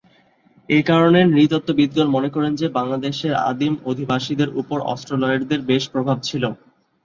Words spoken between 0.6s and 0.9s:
এসব